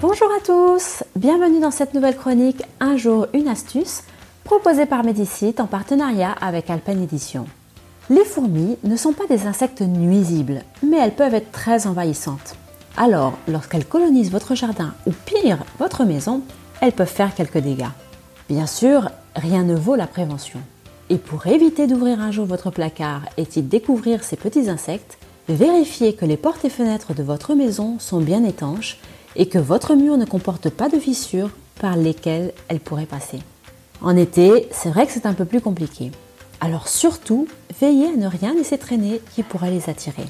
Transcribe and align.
Bonjour 0.00 0.28
à 0.34 0.40
tous, 0.40 1.04
bienvenue 1.14 1.60
dans 1.60 1.70
cette 1.70 1.92
nouvelle 1.92 2.16
chronique 2.16 2.62
Un 2.80 2.96
jour 2.96 3.26
une 3.34 3.48
astuce 3.48 4.02
proposée 4.44 4.86
par 4.86 5.04
Medicite 5.04 5.60
en 5.60 5.66
partenariat 5.66 6.32
avec 6.40 6.70
Alpen 6.70 7.02
Edition. 7.02 7.44
Les 8.08 8.24
fourmis 8.24 8.78
ne 8.82 8.96
sont 8.96 9.12
pas 9.12 9.26
des 9.26 9.46
insectes 9.46 9.82
nuisibles, 9.82 10.62
mais 10.82 10.96
elles 10.96 11.14
peuvent 11.14 11.34
être 11.34 11.52
très 11.52 11.86
envahissantes. 11.86 12.56
Alors, 12.96 13.34
lorsqu'elles 13.46 13.84
colonisent 13.84 14.30
votre 14.30 14.54
jardin 14.54 14.94
ou 15.06 15.10
pire, 15.26 15.58
votre 15.78 16.04
maison, 16.04 16.40
elles 16.80 16.92
peuvent 16.92 17.06
faire 17.06 17.34
quelques 17.34 17.58
dégâts. 17.58 17.92
Bien 18.48 18.66
sûr, 18.66 19.10
rien 19.36 19.64
ne 19.64 19.76
vaut 19.76 19.96
la 19.96 20.06
prévention. 20.06 20.60
Et 21.10 21.18
pour 21.18 21.46
éviter 21.46 21.86
d'ouvrir 21.86 22.20
un 22.20 22.30
jour 22.30 22.46
votre 22.46 22.70
placard 22.70 23.20
et 23.36 23.44
d'y 23.44 23.60
découvrir 23.60 24.24
ces 24.24 24.36
petits 24.36 24.70
insectes, 24.70 25.18
vérifiez 25.50 26.14
que 26.14 26.24
les 26.24 26.38
portes 26.38 26.64
et 26.64 26.70
fenêtres 26.70 27.12
de 27.12 27.22
votre 27.22 27.54
maison 27.54 27.98
sont 27.98 28.22
bien 28.22 28.44
étanches 28.44 28.98
et 29.36 29.46
que 29.46 29.58
votre 29.58 29.94
mur 29.94 30.16
ne 30.16 30.24
comporte 30.24 30.70
pas 30.70 30.88
de 30.88 30.98
fissures 30.98 31.50
par 31.80 31.96
lesquelles 31.96 32.52
elles 32.68 32.80
pourraient 32.80 33.06
passer. 33.06 33.38
En 34.02 34.16
été, 34.16 34.68
c'est 34.70 34.90
vrai 34.90 35.06
que 35.06 35.12
c'est 35.12 35.26
un 35.26 35.34
peu 35.34 35.44
plus 35.44 35.60
compliqué. 35.60 36.10
Alors 36.60 36.88
surtout, 36.88 37.48
veillez 37.80 38.08
à 38.08 38.16
ne 38.16 38.26
rien 38.26 38.54
laisser 38.54 38.78
traîner 38.78 39.20
qui 39.34 39.42
pourrait 39.42 39.70
les 39.70 39.88
attirer. 39.88 40.26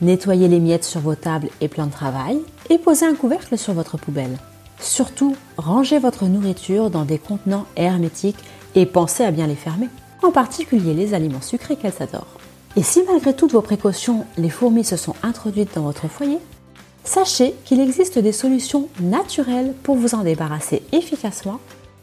Nettoyez 0.00 0.48
les 0.48 0.60
miettes 0.60 0.84
sur 0.84 1.00
vos 1.00 1.14
tables 1.14 1.48
et 1.60 1.68
plans 1.68 1.86
de 1.86 1.92
travail 1.92 2.40
et 2.70 2.78
posez 2.78 3.06
un 3.06 3.14
couvercle 3.14 3.56
sur 3.56 3.72
votre 3.72 3.96
poubelle. 3.96 4.36
Surtout, 4.80 5.36
rangez 5.56 5.98
votre 5.98 6.24
nourriture 6.24 6.90
dans 6.90 7.04
des 7.04 7.18
contenants 7.18 7.66
hermétiques 7.76 8.42
et 8.74 8.84
pensez 8.84 9.24
à 9.24 9.30
bien 9.30 9.46
les 9.46 9.54
fermer, 9.54 9.88
en 10.22 10.32
particulier 10.32 10.92
les 10.92 11.14
aliments 11.14 11.40
sucrés 11.40 11.76
qu'elles 11.76 12.02
adorent. 12.02 12.38
Et 12.76 12.82
si 12.82 13.02
malgré 13.06 13.34
toutes 13.34 13.52
vos 13.52 13.60
précautions, 13.60 14.26
les 14.38 14.50
fourmis 14.50 14.84
se 14.84 14.96
sont 14.96 15.14
introduites 15.22 15.74
dans 15.74 15.82
votre 15.82 16.08
foyer, 16.08 16.38
sachez 17.04 17.54
qu'il 17.64 17.80
existe 17.80 18.18
des 18.18 18.32
solutions 18.32 18.88
naturelles 19.00 19.74
pour 19.82 19.96
vous 19.96 20.14
en 20.14 20.22
débarrasser 20.22 20.82
efficacement 20.92 21.60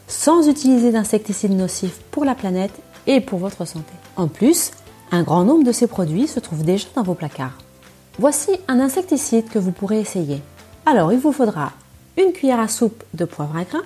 sans 0.08 0.48
utiliser 0.48 0.90
d'insecticides 0.90 1.56
nocifs 1.56 2.00
pour 2.10 2.24
la 2.24 2.34
planète 2.34 2.80
et 3.06 3.20
pour 3.20 3.38
votre 3.38 3.64
santé. 3.64 3.92
En 4.16 4.28
plus, 4.28 4.72
un 5.12 5.22
grand 5.22 5.44
nombre 5.44 5.64
de 5.64 5.72
ces 5.72 5.86
produits 5.86 6.26
se 6.26 6.40
trouvent 6.40 6.64
déjà 6.64 6.88
dans 6.94 7.02
vos 7.02 7.14
placards. 7.14 7.58
Voici 8.18 8.50
un 8.68 8.80
insecticide 8.80 9.48
que 9.48 9.58
vous 9.58 9.72
pourrez 9.72 10.00
essayer. 10.00 10.40
Alors, 10.84 11.12
il 11.12 11.18
vous 11.18 11.32
faudra 11.32 11.72
une 12.16 12.32
cuillère 12.32 12.60
à 12.60 12.68
soupe 12.68 13.02
de 13.14 13.24
poivre 13.24 13.56
à 13.56 13.64
grains, 13.64 13.84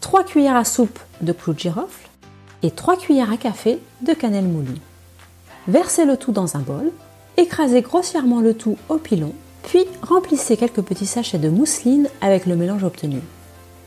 3 0.00 0.24
cuillères 0.24 0.56
à 0.56 0.64
soupe 0.64 0.98
de 1.20 1.32
clou 1.32 1.52
de 1.52 1.58
girofle 1.58 2.08
et 2.62 2.70
3 2.70 2.96
cuillères 2.96 3.32
à 3.32 3.36
café 3.36 3.78
de 4.02 4.12
cannelle 4.12 4.44
moulue. 4.44 4.80
Versez 5.68 6.04
le 6.04 6.16
tout 6.16 6.32
dans 6.32 6.56
un 6.56 6.60
bol, 6.60 6.92
écrasez 7.36 7.82
grossièrement 7.82 8.40
le 8.40 8.54
tout 8.54 8.76
au 8.88 8.98
pilon 8.98 9.32
puis 9.66 9.84
remplissez 10.00 10.56
quelques 10.56 10.80
petits 10.80 11.06
sachets 11.06 11.38
de 11.38 11.48
mousseline 11.48 12.08
avec 12.20 12.46
le 12.46 12.56
mélange 12.56 12.84
obtenu. 12.84 13.20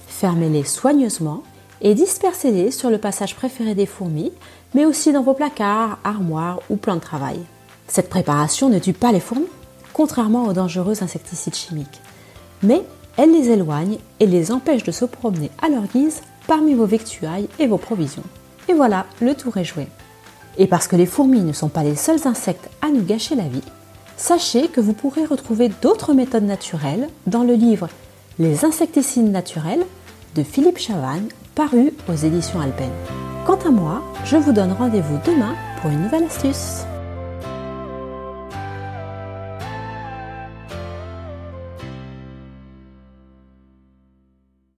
Fermez-les 0.08 0.66
soigneusement 0.66 1.42
et 1.82 1.96
dispersez-les 1.96 2.72
sur 2.72 2.90
le 2.90 2.98
passage 2.98 3.36
préféré 3.36 3.74
des 3.76 3.86
fourmis, 3.86 4.34
mais 4.76 4.86
aussi 4.86 5.14
dans 5.14 5.24
vos 5.24 5.34
placards, 5.34 5.98
armoires 6.04 6.60
ou 6.70 6.76
plans 6.76 6.96
de 6.96 7.00
travail. 7.00 7.40
Cette 7.88 8.10
préparation 8.10 8.70
ne 8.70 8.78
tue 8.78 8.94
pas 8.94 9.14
les 9.14 9.22
fourmis, 9.22 9.48
contrairement 9.94 10.46
aux 10.46 10.54
dangereux 10.54 11.02
insecticides 11.02 11.56
chimiques, 11.56 12.02
mais 12.62 12.84
elle 13.16 13.32
les 13.32 13.50
éloigne 13.50 13.98
et 14.20 14.28
les 14.28 14.52
empêche 14.52 14.84
de 14.84 14.92
se 14.92 15.06
promener 15.06 15.50
à 15.62 15.70
leur 15.70 15.84
guise 15.84 16.22
parmi 16.46 16.74
vos 16.74 16.86
victuailles 16.86 17.48
et 17.58 17.68
vos 17.68 17.78
provisions. 17.78 18.24
Et 18.68 18.74
voilà, 18.74 19.06
le 19.22 19.34
tour 19.34 19.56
est 19.56 19.64
joué. 19.64 19.88
Et 20.58 20.68
parce 20.68 20.88
que 20.90 20.98
les 20.98 21.06
fourmis 21.06 21.42
ne 21.42 21.54
sont 21.54 21.70
pas 21.70 21.84
les 21.84 21.96
seuls 21.96 22.28
insectes 22.28 22.70
à 22.82 22.90
nous 22.90 23.02
gâcher 23.02 23.36
la 23.36 23.48
vie, 23.48 23.64
sachez 24.20 24.68
que 24.68 24.82
vous 24.82 24.94
pourrez 24.94 25.26
retrouver 25.26 25.70
d'autres 25.82 26.14
méthodes 26.14 26.44
naturelles 26.44 27.08
dans 27.26 27.44
le 27.44 27.54
livre 27.54 27.88
Les 28.38 28.66
insecticides 28.66 29.32
naturels 29.32 29.86
de 30.36 30.44
Philippe 30.44 30.78
Chavannes, 30.78 31.30
paru 31.56 31.94
aux 32.08 32.16
éditions 32.16 32.60
Alpen. 32.60 32.90
Quant 33.48 33.60
à 33.66 33.72
moi, 33.72 34.04
je 34.26 34.36
vous 34.36 34.52
donne 34.52 34.74
rendez-vous 34.74 35.18
demain 35.26 35.56
pour 35.82 35.90
une 35.90 36.04
nouvelle 36.04 36.26
astuce. 36.26 36.84